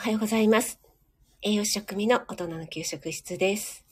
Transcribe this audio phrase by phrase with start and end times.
[0.00, 0.80] おはようございます。
[1.42, 3.84] 栄養士食味の大人の給食室です。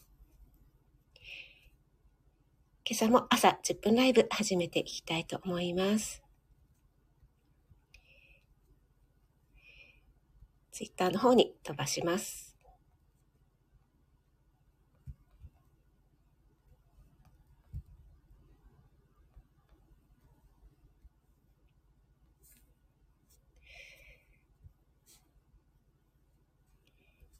[2.82, 6.22] 今朝も朝10分ライブ始めていきたいと思います。
[10.72, 12.48] ツイッターの方に飛ばします。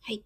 [0.09, 0.25] はい。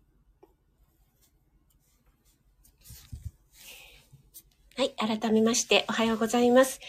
[4.76, 4.94] はい。
[5.20, 6.80] 改めまして、おはようございます。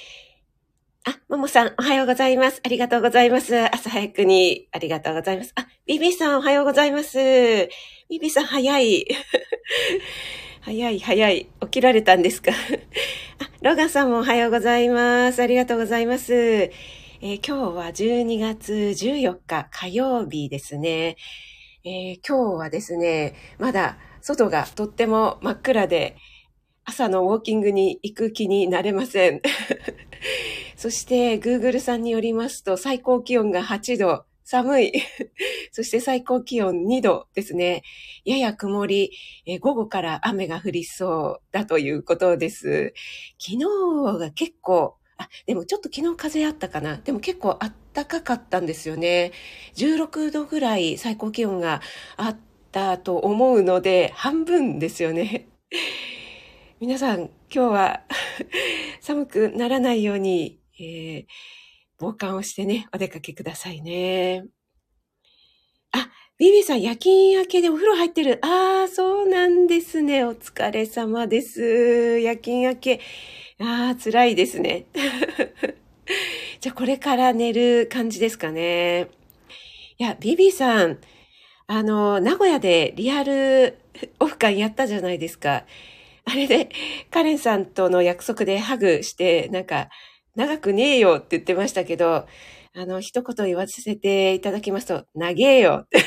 [1.05, 2.62] あ、ももさん、おはようございます。
[2.64, 3.58] ありがとうございます。
[3.76, 5.52] 朝早くに、ありがとうございます。
[5.56, 7.18] あ、ビビさん、おはようございます。
[8.09, 9.06] ビビさん、早い。
[10.62, 11.50] 早い、早い。
[11.62, 12.54] 起きられたんですか？
[13.40, 15.42] あ、ロガさんもおはようございます。
[15.44, 16.34] ありがとうございます。
[16.34, 21.17] えー今日は12月14日火曜日ですね。
[21.86, 26.16] えー今日はですね、まだ外がとっても真っ暗で、
[26.86, 29.42] 朝のウォーキングに行く気になれません。
[30.76, 34.94] そして、Google さんによりますと、最高気温が8度、寒い。
[35.72, 37.84] そして最高気温2度ですね。
[38.26, 39.11] やや曇り、
[39.45, 42.94] え午後から雨が降りそうだということです。
[43.39, 46.98] 昨日が結構、あ、でもちょっと昨日風あったかな。
[46.98, 49.31] でも結構あったかかったんですよね。
[49.76, 51.81] 16度ぐらい最高気温が
[52.17, 52.38] あっ
[52.72, 55.48] たと思うので、半分ですよね。
[56.84, 58.02] 皆さん、今日は
[59.00, 61.26] 寒くならないように、えー
[61.98, 64.44] 防寒をしてね、お出かけくださいね。
[65.94, 68.39] あ、ビビさん、夜勤明けでお風呂入ってる。
[68.42, 70.26] ああ、そうなんですね。
[70.26, 72.20] お疲れ様です。
[72.20, 73.00] 夜勤明け。
[73.59, 74.84] ああ、辛いですね。
[76.59, 79.08] じゃあ、これから寝る感じですかね。
[79.98, 81.00] いや、ビビさん、
[81.67, 83.77] あの、名古屋でリアル
[84.20, 85.65] オフ会やったじゃないですか。
[86.26, 86.70] あれで、
[87.11, 89.89] カレンさんとの約束でハグして、なんか、
[90.36, 92.28] 長くねえよって言ってましたけど、
[92.76, 96.00] あの、一言言わせていただきますと、長えよって。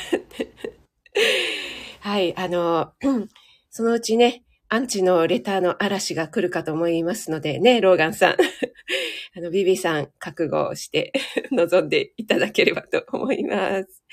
[2.01, 2.93] はい、あの、
[3.69, 8.35] そのうちね、アンチのレターの嵐が来るかと思いますので、ね、ローガンさん。
[9.37, 11.13] あの、ビビさん、覚悟して
[11.51, 14.03] 臨んでいただければと思います。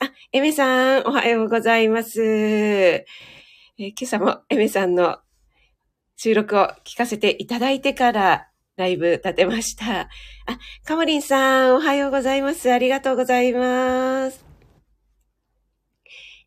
[0.00, 2.22] あ、エメさん、おはようございます。
[2.24, 3.04] え
[3.78, 5.18] 今朝もエメさんの
[6.24, 10.02] 収録を聞かせていただいてからライブ立てました。
[10.02, 10.08] あ、
[10.84, 12.72] カモリンさん、おはようございます。
[12.72, 14.44] ありがとうございます。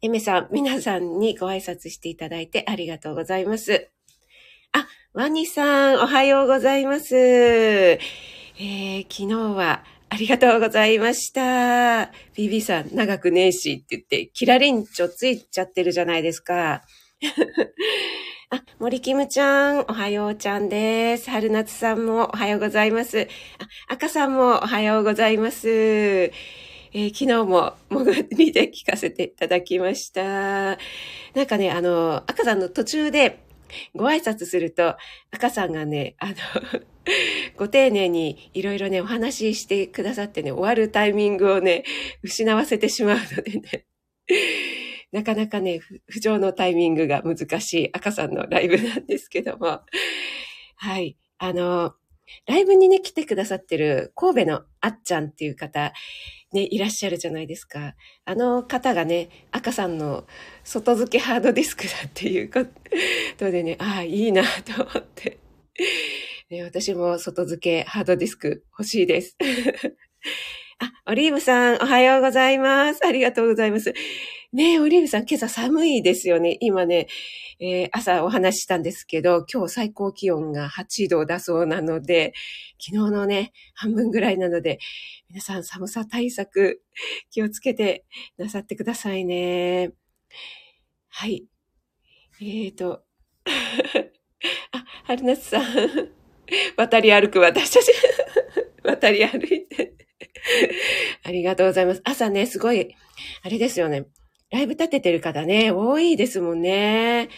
[0.01, 3.89] エメさん、皆さんにご挨拶していただいてありがとうございます。
[4.71, 7.13] あ、ワニさん、おはようございます。
[7.17, 12.13] えー、昨日はありがとうございました。
[12.33, 16.81] ビビさん、長くねえしって言って、キラリンチョついちゃってるじゃないですか。
[18.51, 21.31] あ、森キムちゃん、おはようちゃんです。
[21.31, 23.27] 春夏さんもおはようございます。
[23.59, 25.67] あ、赤さんもおはようございます。
[25.69, 30.21] えー昨日も潜りで聞かせていただきました。
[30.23, 30.77] な
[31.43, 33.39] んかね、あの、赤さんの途中で
[33.95, 34.95] ご挨拶すると、
[35.31, 36.35] 赤さんがね、あの、
[37.57, 41.83] ご丁寧にいろいろね、お話ししてくださってね、終わるタイミングをね、
[42.21, 43.85] 失わせてしまうのでね。
[45.15, 49.79] なかなかね、不調のタイミングが難しい赤さんのライブなんですけども。
[50.75, 51.15] はい。
[51.37, 51.93] あの、
[52.45, 55.93] ライブにね、来てくださってる神戸のあっちゃんっていう方、
[56.51, 57.95] ね、いらっしゃるじゃないですか。
[58.25, 60.25] あの方がね、赤さんの
[60.65, 62.65] 外付けハードディスクだっていうこ
[63.37, 65.39] とでね、ああ、いいなと思って。
[66.49, 69.37] ね私も外付けハードディスク欲しいです。
[70.79, 72.99] あ、オリーブさん、おはようございます。
[73.05, 73.93] ありがとうございます。
[74.53, 76.57] ねえ、オリーブさん、今朝寒いですよね。
[76.61, 77.07] 今ね、
[77.59, 82.33] えー朝お話ししたんですけど、今日最高気温が8度だそうなので、
[82.79, 84.79] 昨日のね、半分ぐらいなので、
[85.29, 86.81] 皆さん寒さ対策
[87.31, 88.05] 気をつけて
[88.37, 89.93] なさってくださいね。
[91.09, 91.45] はい。
[92.41, 93.03] えーと、
[94.71, 95.63] あ、春夏さん、
[96.77, 97.91] 渡り歩く私たち、
[98.83, 99.93] 渡り歩いて。
[101.23, 102.01] ありがとうございます。
[102.03, 102.95] 朝ね、すごい、
[103.41, 104.05] あれですよね。
[104.51, 107.29] ライブ立ててる方ね、多いですもんね。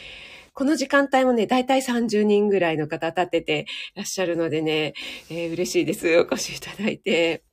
[0.53, 3.65] この時間帯もね、だいたい30人ぐらいの方立てて
[3.95, 4.93] らっしゃるのでね、
[5.29, 6.07] えー嬉しいです。
[6.19, 7.43] お越しいただいて。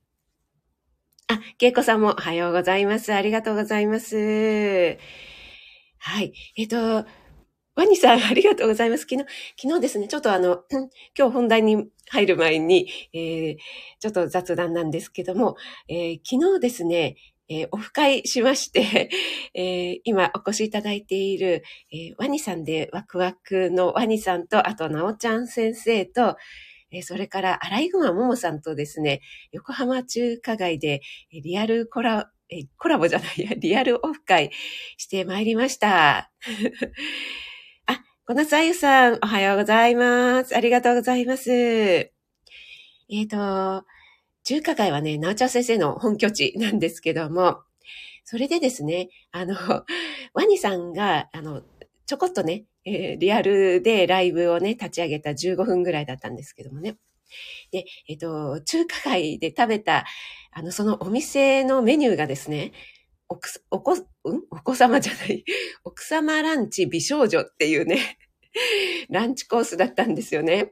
[1.27, 3.13] あ、けいこさんもおはようございます。
[3.13, 4.97] ありがとうございます。
[5.99, 6.33] はい。
[6.57, 7.05] えっ、と、
[7.75, 9.01] ワニさん、ありがとうございます。
[9.09, 9.25] 昨日、
[9.61, 10.63] 昨日ですね、ちょっとあの、
[11.17, 13.57] 今日本題に入る前に、えー
[13.99, 15.57] ちょっと雑談なんですけども、
[15.89, 17.15] えー昨日ですね、
[17.47, 19.09] えー、オフ会しまして、
[19.53, 26.37] えー、今お越しいただいている、えー、ワニさんでワクワクのワニさんと、あと、なおちゃん先生と、
[26.91, 29.21] えそれから、アライグマももさんとですね、
[29.51, 31.01] 横浜中華街で、
[31.31, 34.51] リアルコラ、えコラボじゃないや、 リアルオフ会
[34.97, 36.31] してまいりました。
[37.85, 40.55] あ、小夏あゆさん、おはようございます。
[40.55, 41.51] ありがとうございます。
[41.51, 42.11] え
[43.09, 43.85] っ、ー、と、
[44.45, 47.63] 中華街はね、なおちゃん先生の本拠地なんですけども、
[48.23, 49.55] それでですね、あの、
[50.33, 51.63] ワニさんが、あの、
[52.05, 56.97] ちょこっとね、えー、リアルでライブをね、立ち上げた15分ぐらいだったんですけどもね。
[57.71, 60.05] で、えっ、と、中華街で食べた、
[60.51, 62.71] あの、そのお店のメニューがですね、
[63.27, 64.43] おく、おこ、うん？
[64.51, 65.43] お子様じゃない、
[65.83, 68.19] 奥様ランチ美少女っていうね、
[69.09, 70.71] ランチコースだったんですよね。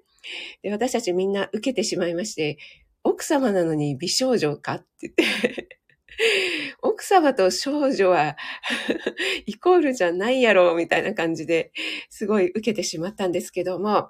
[0.62, 2.58] で、私たちみんな受けてしまいまして、
[3.04, 5.70] 奥様なのに美少女かって言って
[6.82, 8.38] 奥様と少女は
[9.46, 11.72] イコールじゃないやろ、みたいな感じで
[12.10, 14.10] すごい受けてしまったんですけども、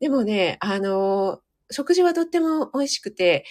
[0.00, 1.40] でもね、あの、
[1.70, 3.44] 食事はとっても美味しくて、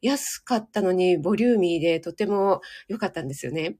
[0.00, 3.76] 安かったのにボリューミーでとても良かったんですよね。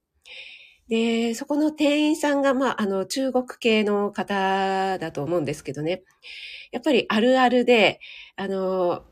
[0.88, 6.02] で、そこの店員さんが、まあ、あの、中国系の方だと思うんですけどね。
[6.72, 8.00] やっぱりあるあるで、
[8.36, 9.04] あの、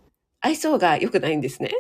[0.47, 1.71] 愛想が良くないんですね。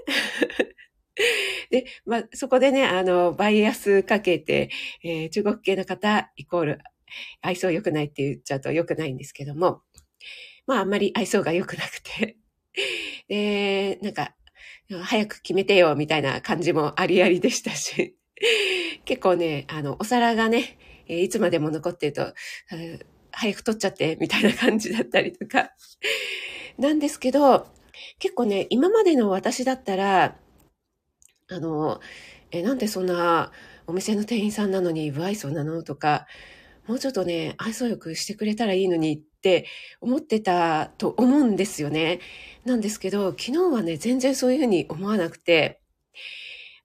[1.70, 4.70] で、まあ、そこでね、あの、バイアスかけて、
[5.04, 6.78] えー、中国系の方イコール
[7.42, 9.82] 愛想良くないって言っちゃうと良くないんですけども、
[10.66, 12.38] まあ、あんまり愛想が良くなくて、
[13.28, 14.34] で、なんか、
[15.04, 18.16] 早く決めてよ、みたいな感じもありありでしたし、
[19.06, 20.76] 結構ね、あの、お皿がね、
[21.06, 22.34] いつまでも残ってると、
[23.30, 25.70] 早く取っちゃって、みたいな感じだったりとか、
[26.78, 27.75] なんですけど、
[28.18, 30.36] 結構ね、今までの私だったら、
[31.48, 32.00] あの、
[32.50, 33.52] え、なんでそんな
[33.86, 36.26] お店の店員さんなのに不愛想なのとか、
[36.86, 39.66] もうちょっとね、愛想よくしてくれたらいいのにって
[40.00, 42.20] 思ってたと思うんですよね。
[42.64, 45.80] なんですけど、昨日はね、全然そういうふうに思わなくて、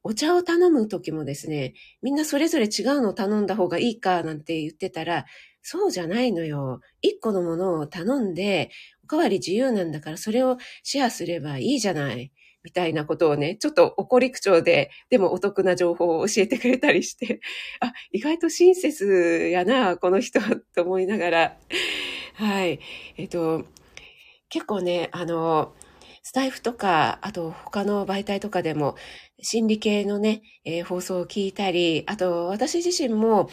[0.04, 5.26] お茶を頼む時もですね、みんなそれぞれ違うのを頼んだ方がいいかなんて言ってたら、
[5.62, 6.82] そうじゃないのよ。
[7.02, 8.72] 一個のものを頼んで、
[9.12, 12.32] かわり自由なんだからそれをシェアすればいいじゃない。
[12.64, 17.42] みたいなことをね、ちょっと怒り口調で、でもお得な情報を教えてくれたりして、
[17.82, 20.40] あ、意外と親切やな、この人、
[20.74, 21.58] と思いながら、
[22.36, 22.80] はい。
[23.18, 23.66] えっと、
[24.48, 25.74] 結構ね、あの、
[26.24, 28.96] スタイフとか、あと他の媒体とかでも、
[29.42, 33.50] 心理系のね、えー、放送を聞いたり、あと私自身も、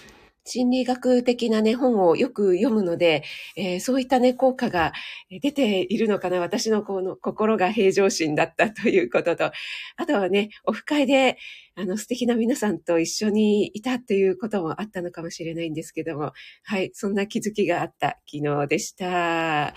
[0.49, 3.23] 心理学的なね、本をよく読むので、
[3.55, 4.93] えー、そういったね、効果が
[5.31, 6.41] 出ているのかな。
[6.41, 9.53] 私のこの心が平常心だったということと、
[9.97, 11.37] あとはね、オフ会で、
[11.77, 16.33] あの、素敵な皆さんと一緒にいたということもあったのかもしれないんですけども、
[16.65, 19.75] はい、そんな気づきがあった昨日でした。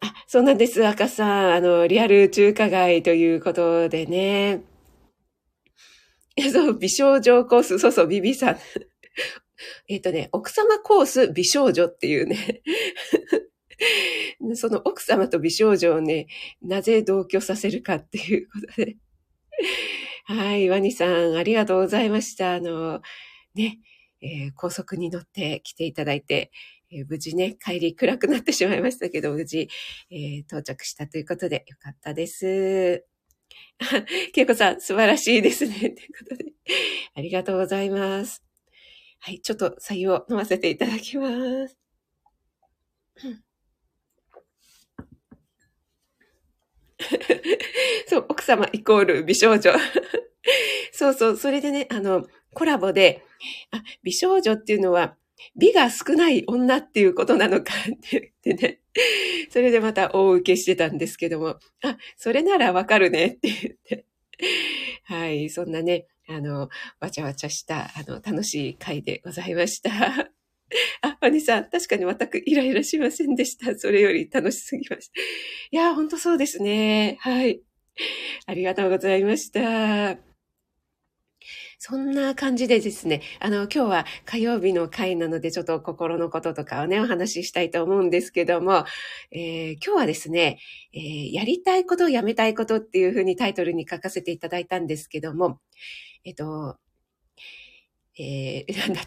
[0.00, 1.54] あ、そうなんです、赤さん。
[1.54, 4.62] あの、リアル中華街ということでね。
[6.52, 8.58] そう、美少女コース、そうそう、ビビさん。
[9.88, 12.62] えっとね、奥様コース美少女っていうね。
[14.54, 16.26] その奥様と美少女をね、
[16.62, 18.96] なぜ同居させるかっていうことで。
[20.24, 22.54] はい、ワニさん、ありがとうございました。
[22.54, 23.00] あの、
[23.54, 23.80] ね、
[24.20, 26.50] えー、高速に乗って来ていただいて、
[26.90, 29.68] えー、無事ね、帰り暗くなってしまいましたけど、無事、
[30.10, 33.06] えー、到着したということでよかったです。
[34.32, 35.74] けいこさん、素晴らしいですね。
[35.74, 36.44] ということで、
[37.14, 38.42] ありがとうございます。
[39.20, 41.28] はい、ちょっと採用飲ませていただきま
[41.68, 41.76] す。
[48.08, 49.72] そう、奥様イコール美少女。
[50.92, 53.24] そうそう、それでね、あの、コラボで、
[53.70, 55.16] あ、美少女っていうのは、
[55.56, 58.80] 美が少ない女っていうことなのかって言ってね。
[59.50, 64.06] それでまた大受けしてたんですけども、あ、それならわかるねって言って。
[65.04, 66.68] はい、そんなね、あの、
[67.00, 69.90] わちゃわちゃした、あの、楽しい回でございました。
[71.02, 73.76] あ、ワニさん、確かに全くイライラしませんでした。
[73.78, 75.20] それより楽しすぎました。
[75.70, 77.16] いや、ほんとそうですね。
[77.20, 77.62] はい。
[78.46, 80.27] ありがとうございました。
[81.80, 88.84] そんな感じでですね、あの、今日は火曜日の回なので、ちょっと心のこととかをね、お話ししたいと思うんですけども、
[89.30, 90.58] えー、今日はですね、
[90.92, 95.60] えー、やりたいこと、やめたいことっていうふうにタイトルに書かせていただいたんですけども、
[96.24, 96.78] えっと、
[98.18, 99.00] えー、なんだ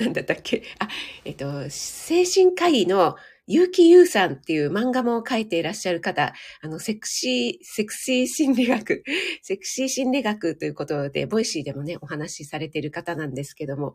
[0.00, 0.64] なんだったっけ？
[0.80, 0.88] あ、
[1.24, 3.14] えっと、精神科医の
[3.48, 9.02] 結城優さんっていう漫画も書いていらっしゃる方、あの、セクシー、セクシー心理学、
[9.42, 13.94] セクシー心理学ということで、ボイシーでもね、お話しされている方なんですけども、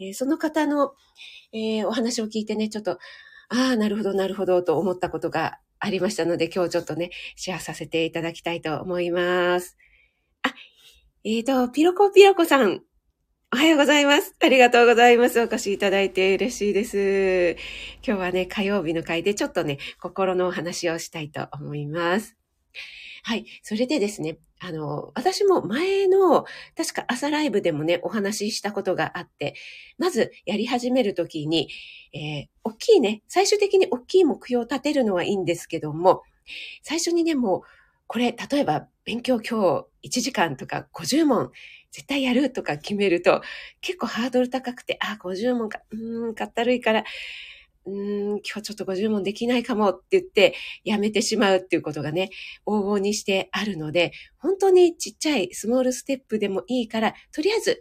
[0.00, 0.92] えー、その方の、
[1.52, 9.76] えー、お話を聞いてね、ちょっと、ああ、なるほど、なるほど、と思ったことがありましたので、今日ちょっとね、シェアさせていただきたいと思います。
[10.42, 10.52] あ、
[11.24, 12.82] えっ、ー、と、ピロコピロコさん、
[13.52, 14.32] おはようございます。
[14.40, 15.40] ありがとうございます。
[15.40, 17.56] お越しいただいて嬉しいです。
[18.06, 22.36] 今日はね、火曜日の回でちょっとね、心のお話をしたいと思います。
[23.24, 23.46] はい。
[23.64, 26.44] それでですね、あの、私も前の、
[26.76, 29.54] 確か朝ライブでもね、お話ししたことがあって、
[29.98, 31.68] まずやり始めるときに、
[32.14, 36.22] えー、大きいね、最終的に大きい目標を立てるのはいいんですけども、
[36.82, 37.62] 最初にね、もう、
[38.12, 41.52] これ、例えば、勉強今日1時間とか50問
[41.92, 43.40] 絶対やるとか決めると、
[43.80, 47.04] 結構ハードル高くて、あ、50問か、うーん、かったるいから、
[47.86, 52.30] うーん、今日ちょっと50問できないかもって言って、やめてしまうっていうことがね、
[52.66, 57.80] 往々にしてあるので、本当にちっちゃいスモールステップでもいいから、とりあえず、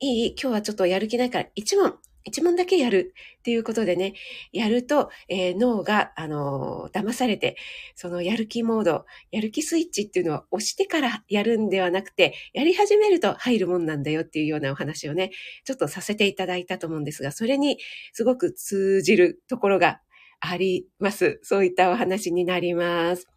[0.00, 4.14] いい今日はちょっとやる気ないから、1問一問だけやるっていうことでね、
[4.52, 7.56] やると、えー、脳が、あのー、騙されて、
[7.94, 15.30] そのやる気モード、やる気スイッチっていうのは押してからやるんではなくて、やり始めると入るもんなんだよっていうようなお話をね、
[15.64, 17.78] ちょっとさせていただいたと思うんですが、それに
[18.12, 20.00] すごく通じるところが
[20.40, 21.40] あります。
[21.42, 23.31] そういったお話になります。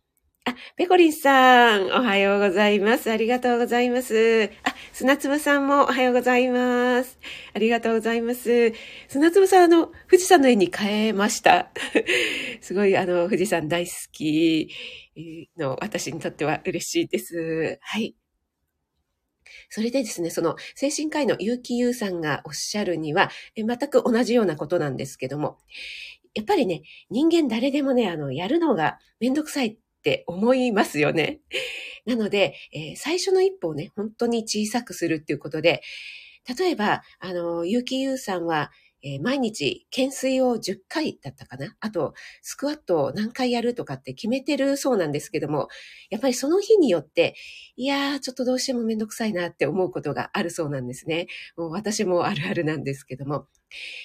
[0.47, 3.09] あ、ペコリンさん、おはようございます。
[3.11, 4.51] ありがとうございます。
[4.63, 7.17] あ、砂粒さんもおはようございます。
[7.55, 8.71] ありがとうございます。
[9.07, 11.71] 砂粒さん、あの、富士山の絵に変えました。
[12.61, 14.69] すごい、あの、富士山大好き
[15.57, 17.79] の私にとっては嬉しいです。
[17.81, 18.15] はい。
[19.69, 25.57] それでですね、その精神科医の結城優さんがおっしゃるには、全く同じようなことなんですけども、
[26.35, 31.39] やっぱりね、人間誰でもね、あの、やるのがめんどくさいって思いますよね。
[32.05, 35.81] なので、えー、最初の一歩をね、本当に小さくするっていうことで、
[36.59, 38.69] 例えば、あの、結城優さんは、
[39.01, 41.75] えー、毎日、懸垂を10回だったかな？
[41.79, 45.69] あと、スクワットを何回やるとかって決めてるそうなんですけども、
[46.11, 47.35] やっぱりその日によって、
[47.75, 51.25] いやー、ちょっとどうしてもめんどくさいなって思うことがあるそうなんですね。
[51.57, 53.47] もう私もあるあるなんですけども。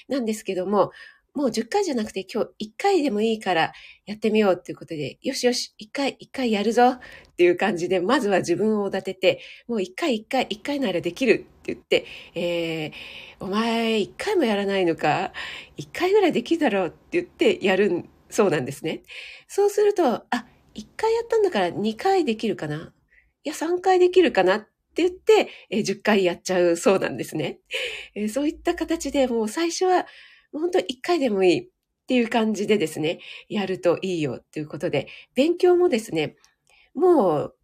[0.08, 0.92] なんですけども、
[1.34, 3.72] もう10回じゃなくて今日1回でもいいから
[4.06, 7.00] やってみようっていうことで、よしよし、1回、1回やるぞっ
[7.36, 12.92] ていう感じで、まずは自分を立てて、もう1回1回、1回ならできるって言って、えー、
[13.38, 15.32] お前1回もやらないのか
[15.78, 19.02] ?1 回ぐらいできるだろうって言ってやるそうなんですね。
[19.46, 22.92] そうすると、あ、1回やったんだから2回できるかな
[23.44, 24.60] いや、3回できるかなっ
[24.94, 27.60] て言って、えー、10回やっちゃうそうなんですね。
[28.14, 30.06] えー、そういった形でもう最初は
[30.52, 31.68] 本当一回でもいいっ
[32.06, 36.36] ていう感じでですね、やるといいよっていうことで、勉強もですね、
[36.94, 37.56] もう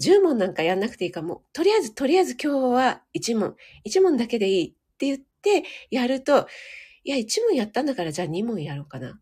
[0.00, 6.46] 10問なんかやんなくていいかも、とりあえず、とりあえず今日は1問、1問だけでいいって言ってやると、
[7.04, 9.20] いや、1問やったんだからじゃあ2問やろうかな。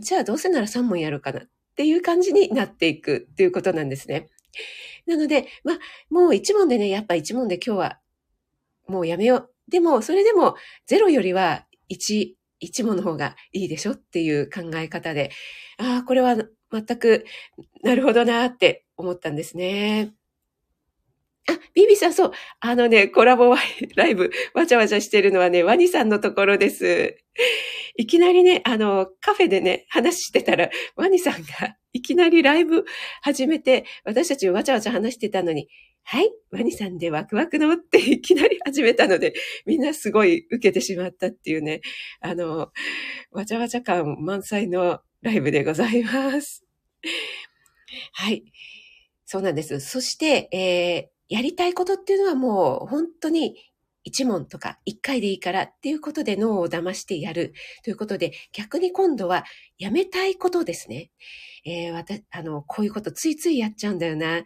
[0.00, 4.28] じゃあどうせなら3問やろうかなっていう感じになっていくっていうことなんですね。
[5.06, 5.78] なので、まあ、
[6.10, 8.00] もう1問でね、やっぱ1問で今日は
[8.86, 9.50] もうやめよう。
[9.68, 10.54] でも、それでも
[10.88, 15.30] 0よりは1、1もの方がいいでしょっていう考え方で、
[15.78, 16.36] ああ、これは
[16.70, 17.24] 全く
[17.82, 20.12] なるほどなって思ったんですね。
[21.48, 22.32] あ、ビビさん、そう。
[22.60, 23.56] あのね、コラボ
[23.96, 27.16] ライブ、わちゃわちゃしてるのはね、ワニさんのところです。
[27.96, 32.84] いきなりね、あの、カフェでね、話してたら、ワニさんがいきなりライブ
[33.22, 35.68] 始めて、私たちわちゃわちゃ話してたのに、
[36.04, 39.34] はい、ワニさんでワクワクのって いきなり始めたので、
[39.66, 41.80] みんなすごい受けてしまったっていうね、
[42.20, 42.72] あの、
[43.30, 46.64] わちゃわちゃ感満載のライブでございます。
[48.12, 48.44] はい。
[49.24, 49.80] そうなんです。
[49.80, 53.56] そして、えー、やりたいことっていうのはもう本当に
[54.04, 57.52] 一問とか一回でいいからっていうことで脳を騙してやる
[57.84, 59.44] ということで、逆に今度は
[59.78, 61.10] やめたいことですね。
[61.66, 64.44] えー、わた、あの、こういうことついついやっちゃうんだよな。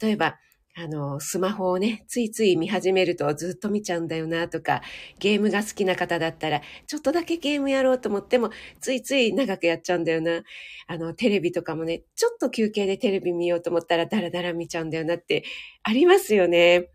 [0.00, 0.36] 例えば、
[0.76, 4.82] あの、スマホをね、ついつい見始めるとずっと見ちゃうんだよなとか、
[5.20, 8.50] ゲームが好きな方だったら、ちょっとだけゲームやろうと思っても、
[8.80, 10.42] ついつい長くやっちゃうんだよな。
[10.88, 15.44] あの、テレビとかもね、ちょっと休憩でテレビ見ようと思ったら、だらだら見ちゃうんだよなって
[15.84, 16.90] ありますよね。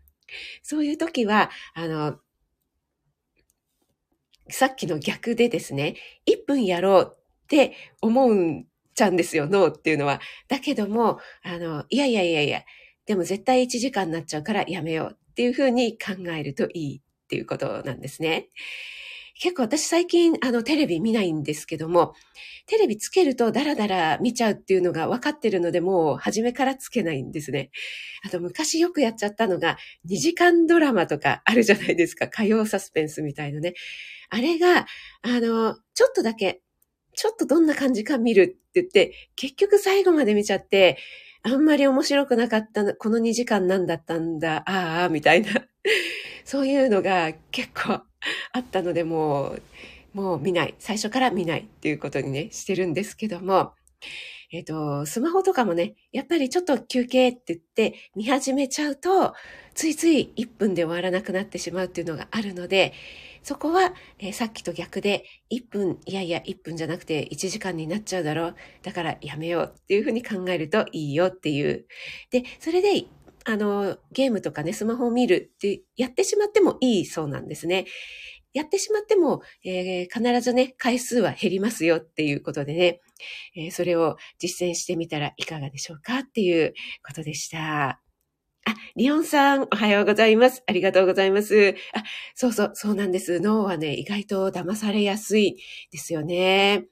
[0.62, 2.18] そういう時は、あの、
[4.50, 5.96] さっきの逆でですね、
[6.26, 10.20] 1分やろうって思うんちゃうんですよ、脳っていうのは。
[10.48, 12.62] だけども、あの、いやいやいやいや、
[13.10, 18.50] でも絶対1時間になっちゃうからやめようっていうふうに考えるといいっていうことなんですね。
[19.34, 22.14] 結構私最近あのテレビ見ないんですけども、
[22.66, 27.72] テレビつけるとダラダラ見ちゃうっていうのが分かってるので、もう初めからつけないんですね。
[28.24, 29.76] あと昔よくやっちゃったのが、
[30.08, 32.28] 2時間ドラマとかあるじゃないですか。
[32.28, 33.74] 火曜サスペンスみたいのね。
[34.28, 34.86] あれが、
[35.22, 36.62] あの、ちょっとだけ、
[37.20, 40.96] ちょっとどんな感じか見るって言って、結局最後まで見ちゃって、
[41.42, 45.50] あんまり面白くなかったの、この2時間何だったんだ、ああ、みたいな。
[46.46, 49.62] そういうのが結構あったので、もう、
[50.14, 50.74] もう見ない。
[50.78, 53.74] 最初から見ないっていうことにね、してるんですけども、
[54.52, 59.34] えっ、ー、と、スマホとかもね、やっぱりちょっと休憩って言って見始めちゃうと、
[59.74, 62.92] ついつい1分で終わらなくなってしまうっていうのがあるので、
[63.42, 68.56] そこは、えー、さっきと逆で1分、いやいや1分じゃなくて1時間になっちゃうだろう。
[68.82, 71.86] だからやめようっていうふうに考えるといいよっていう。
[72.30, 73.06] で、それで、
[73.44, 77.86] あの、ゲームとかね、スマホを見るってやってしまってもいいそうなんですね。
[78.52, 83.00] やってしまっても、えー、必ずね、回数は減りますよっていうことでね、
[83.56, 86.74] えー、それを実践してみたらいかがでしょうかっていう
[87.06, 88.00] ことでした。
[88.66, 90.62] あ、リオンさん、おはようございます。
[90.66, 91.74] ありがとうございます。
[91.94, 92.02] あ、
[92.34, 93.40] そうそう、そうなんです。
[93.40, 95.56] 脳はね、意外と騙されやすい
[95.90, 96.86] ですよね。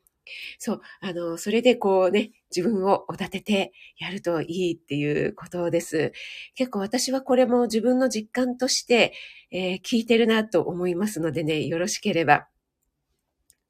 [0.59, 6.13] そう、あの、それでこうね、自分をお立ててやるといいっていうことです。
[6.55, 9.13] 結構私はこれも自分の実感として、
[9.51, 12.49] えー、聞いてるなと思いますのでね、よろしければ。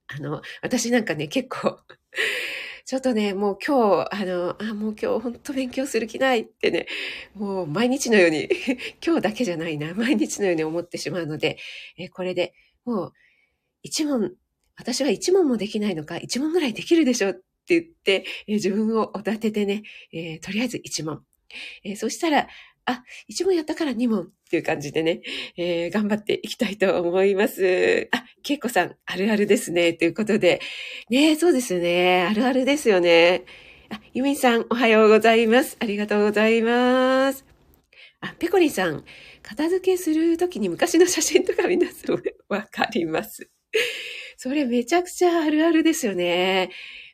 [0.06, 1.78] あの、私なんかね、結構
[2.88, 6.86] ちょっとね、もう今日、あの、あ、もう今日本当勉強する気ないってね、
[7.34, 8.48] もう毎日のように
[9.04, 11.58] 今日だけじゃないな、毎日のように思ってしまうので、
[11.98, 12.54] えこれで
[12.86, 13.12] もう
[13.82, 14.34] 一問
[14.78, 19.82] 私は一問もできないのか、一問ぐらいできるでしょっって言って、えー、自分をお立ててね、
[20.12, 21.22] えー、とりあえず一問。
[21.84, 22.48] えー、そしたら、
[22.86, 25.20] あ、一問やったから二問っていう感じでね、
[25.58, 28.08] えー、頑張っていきたいと思います。
[28.12, 29.92] あ、けいこさん、あるあるですね。
[29.92, 30.62] ということで。
[31.10, 32.26] ねそうですね。
[32.28, 33.44] あるあるですよね。
[33.90, 35.76] あ、ゆみさん、おはようございます。
[35.80, 37.44] ありがとうございます。
[38.20, 39.04] あ、ペコリンさん、
[39.42, 42.06] 片付けするときに昔の写真とか見出す
[42.48, 43.50] わかります。
[44.38, 46.70] それめちゃくちゃあるあるですよね。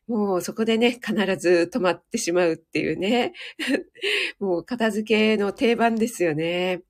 [0.06, 3.32] もうそこでね、必ず止まってしまうっていうね。
[4.38, 6.82] もう片付けの定番ですよね。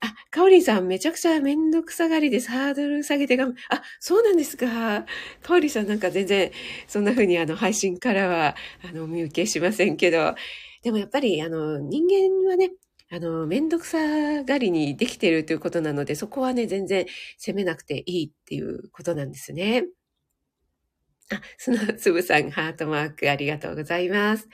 [0.00, 2.50] あ、かおりんさんめちゃくちゃめんどくさがりです。
[2.50, 5.04] ハードル下げてがん、あ、そうなんですか。
[5.42, 6.50] かおりさんなんか全然
[6.88, 8.56] そんな風にあの配信からは
[8.88, 10.34] あの見受けしませんけど、
[10.82, 12.70] でもやっぱりあの人間はね、
[13.12, 13.98] あの、めんどくさ
[14.44, 17.06] がりにできているということなので、そこはね、全然
[17.38, 19.84] 責めなくていいっていうことなんですね。
[21.32, 24.48] あ、スノーつぶさん、ハートマークありがとうございます。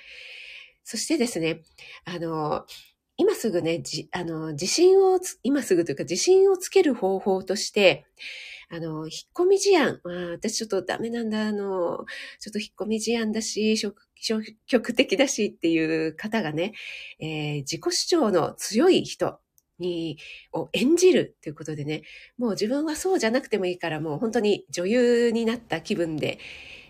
[0.85, 1.63] そしてですね、
[2.05, 2.65] あの、
[3.17, 8.07] 今すぐね、じ、あの、自信を今すぐというか自信をつける方法として、
[8.69, 10.01] あの、引っ込み思案。
[10.05, 11.47] あ私ちょっとダメなんだ。
[11.47, 12.05] あの、
[12.41, 13.95] ちょっと引っ込み思案だし、消
[14.67, 16.73] 極的だしっていう方がね、
[17.21, 19.39] えー、自己主張の強い人
[19.79, 20.19] に、
[20.53, 22.03] を演じるということでね、
[22.39, 26.39] もう自分はそうじゃなくてもいいから、もう本当に女優になった気分で、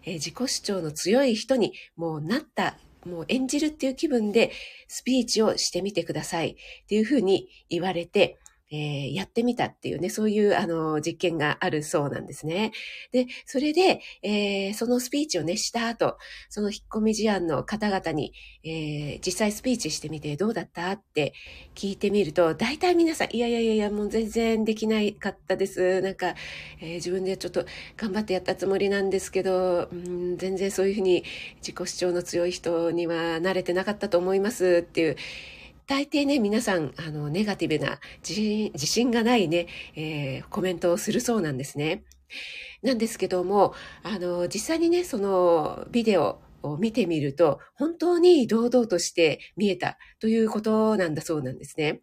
[0.05, 4.53] えー、自己主張の強い人にもうなったもう演じるっていう気分で
[4.89, 8.39] スピーチをしてみてくださいっていうふうに言われて、
[8.71, 12.73] えー、やってみたっていうね、そういうあの実験があるそうなんですね。
[13.13, 18.33] で、それで、えー、そのスピーチをね、した後、その引っ込み思案の方々に、
[18.65, 21.33] えー、実際スピーチしてみてどうだったって
[21.75, 26.01] 聞いてみると、大体皆さん、いやいやいやいや、もう全然できないかったです。
[26.01, 26.35] なんか、
[26.81, 27.65] え自分でちょっと
[27.97, 31.25] 頑張ってやったつもりなんですけど、うん、全然そういうふうに
[31.59, 35.17] 自己主張の強い人には慣れてなかったと思いますっていう、
[35.87, 42.03] 大抵ね、皆さん、あの、ネガティブな自信がないね、えー、コメントをするそうなんですね。
[42.83, 43.73] なんですけども、
[44.03, 52.01] あの、実際にね、そのビデオを見てみると、本当に堂々として見えたということなんだそうなんですね。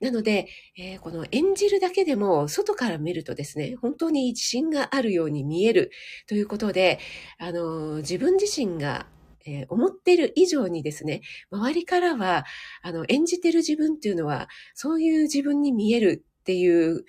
[0.00, 0.46] なので、
[0.78, 5.90] えー、この演じるだけでも外から見るとですね、本当に自信があるように見える
[6.28, 7.00] ということで、
[7.38, 9.06] あの、自分自身が
[9.46, 12.44] えー、思ってる以上にですね、周りからは、
[12.82, 17.04] あの、演じてる自分っていうのは、そういう自分に見えるっていう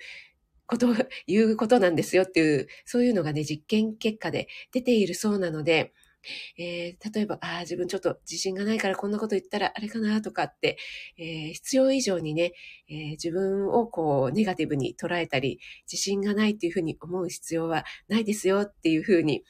[0.66, 0.88] こと、
[1.26, 5.92] いうことなんですよっていう、そういうのがね、実験結果で出ているそうなので、
[6.58, 10.78] えー、例えば、ああ、自分ちょっと自信がないからこんなこと言ったらあれかなとかって、
[11.18, 12.52] えー、必要以上にね、
[12.88, 15.60] えー、自分をこう、ネガティブに捉えたり、
[15.90, 19.42] 自信がないっていうふうに思う必要はないですよっていうふうに、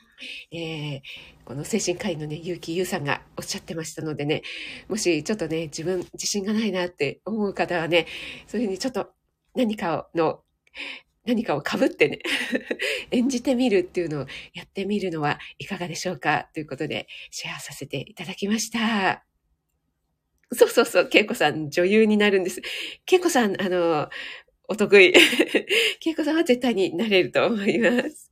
[0.53, 1.03] え
[1.45, 4.43] この精神科医のね、結城優さんがおっしゃってましたのでね、
[4.89, 8.07] もしちょっとね、自分自信がないなって思う方はね、
[8.47, 9.11] そういうふうにちょっと
[9.55, 10.41] 何かの
[11.27, 12.19] 何かを被ってね、
[13.11, 19.25] 演じてみるっていうのをやってみるのはいかがでしょうかということでシェアさせていただきました。
[20.53, 22.61] そうそうそう、ケイコさん女優になるんです。
[23.07, 24.09] ケイコさん、あの、
[24.69, 25.13] お得意。
[26.01, 28.31] ケイコさんは絶対になれると思います。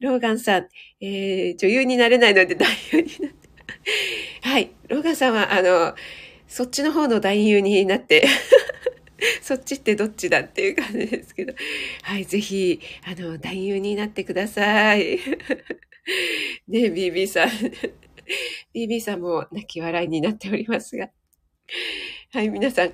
[0.00, 0.68] ローガンさん、
[1.00, 3.48] えー、女優になれないので男優になって。
[4.42, 4.70] はい。
[4.88, 5.94] ローガンさんは、あの、
[6.48, 8.26] そっちの方の男優になって
[9.42, 11.54] そっちってどっちだっていう感じですけど。
[12.02, 12.24] はい。
[12.24, 15.18] ぜひ、あの、男優になってください。
[16.68, 17.48] ね、BB さん。
[18.74, 21.10] BB さんも泣き笑いになっておりますが。
[22.32, 22.48] はい。
[22.48, 22.88] 皆さん、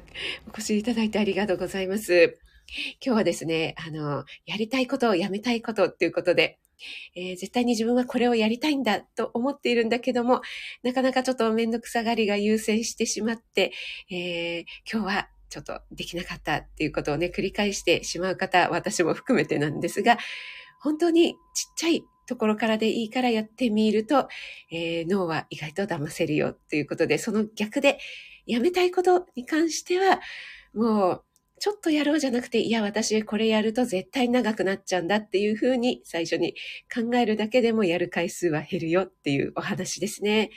[0.46, 2.38] お越しいただいてありがとうございます。
[3.04, 6.58] 今日はですね、あの、やりたいことをやめたいことっていうことで、
[7.16, 10.42] えー、絶対に自分はこれをやりたいんだと思っているんだけども、
[10.82, 13.72] なかなかちょっとめんどくさがりが優先してしまって、
[14.10, 20.18] えー、今日はちょっとできなかったっていうことをね、繰り返してしまう方、私も含めてなんですが、
[20.80, 24.28] 本当にちっちゃいところからでいいからやってみると、
[24.70, 27.98] えー、脳は意外と騙せるよということで、その逆で、
[28.46, 30.20] やめたいことに関しては、
[30.74, 31.24] もう
[31.60, 36.54] ちょっとやろうじゃなくて、いや、私これやると絶対長くなっちゃうんだっていうふうに最初に
[36.92, 40.50] 考えるだけでもやる回数は減るよっていうお話ですね。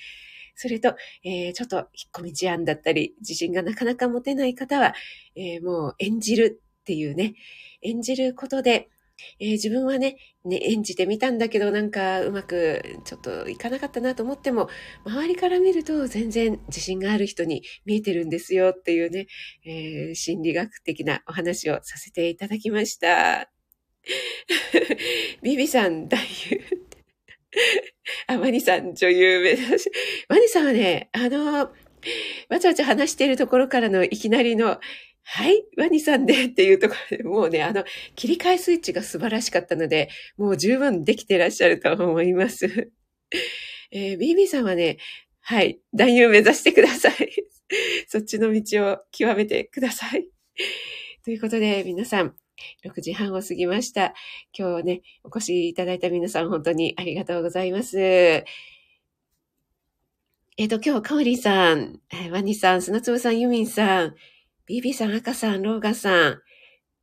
[0.56, 4.94] それと、えー、ちょっと引っ込み思案だったり、自信がなかなか持てない方は、
[5.36, 7.36] えー、もう演じるっていうね、
[7.82, 8.90] 演じることで、
[9.40, 14.70] えー、自分はねね、演じてみたんだけど、なんかうまくちょっといかなかったなと思っても、
[15.06, 19.28] 周りから見ると全然自信がある人に見えてるんですよっていうね、
[19.66, 23.52] えー、心理学的なお話をさせていただきました。
[25.44, 26.60] ビビさん、大優。
[28.32, 29.91] あ、ワニさん、女優目指し。
[30.30, 31.72] ワニさんはね、あの、
[32.50, 34.80] わちゃわちゃ話しているところからのいきなりの、
[35.24, 37.84] はい、ワニさんでっていうところで、もうね、あの、
[38.15, 42.91] 切り替えスイッチが素晴らしかったので、もう十分できてらっしゃると思います。
[43.91, 44.98] えー、BB さんはね、
[45.41, 47.15] はい、男優目指してください。
[48.08, 50.28] そっちの道を極めてください。
[51.24, 52.36] ということで、皆さん、
[52.84, 54.13] 6時半を過ぎました。
[54.58, 58.00] 今日ね、お越しいただいた皆さん、本当にありがとうございます。
[58.00, 58.45] え
[60.65, 62.00] っ、ー、と、今日、かおりさん、
[62.32, 64.15] ワニさん、砂粒さん、ユミンさん、
[64.65, 66.41] ビビさん、赤さん、ローガさん、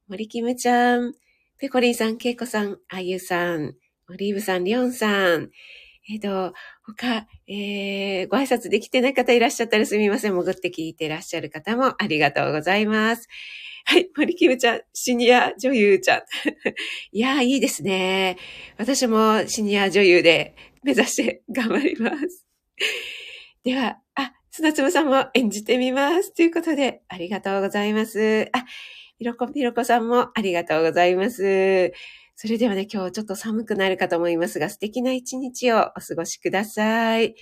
[0.09, 1.14] 森キムちゃん、
[1.59, 3.75] ペコリンさん、ケイコさん、あゆさん、
[4.09, 5.51] オリーブさん、リョンさん、
[6.11, 10.33] えっ、ー、と、他、えー、ご挨拶できてない方いらっしゃったらすみません。
[10.35, 13.29] 潜って聞いていらっしゃる方もありがとうございます。
[13.85, 16.21] はい、森キムちゃん、シニア女優ちゃん。
[17.12, 18.38] いやー、いいですね。
[18.79, 22.47] 私もシニア女優で目指して頑張ります。
[23.64, 26.33] では、あ、砂粒さんも演じてみます。
[26.33, 28.49] ということで、ありがとうございます。
[28.53, 28.64] あ、
[29.18, 31.92] ひろこひろこさんもありがとうございます。
[32.40, 37.35] それではね、今日ちょっと寒くなるかと思いますが、素敵な一日をお過ごしください。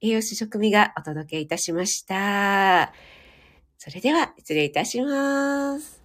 [0.00, 2.92] 栄養士食味がお届けいたしました。
[3.78, 6.01] それでは、失礼いたします。